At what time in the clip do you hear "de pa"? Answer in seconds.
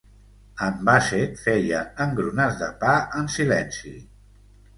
2.63-2.95